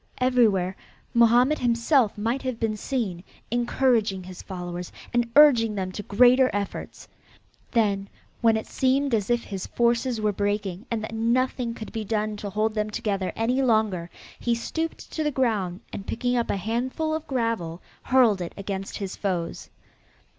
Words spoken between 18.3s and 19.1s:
it against